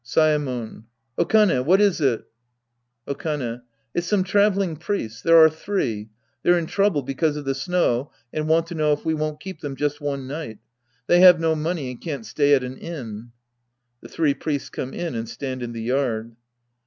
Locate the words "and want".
8.33-8.65